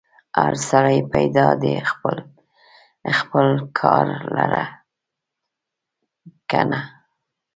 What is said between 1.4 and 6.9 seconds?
دی خپل خپل کار لره کنه.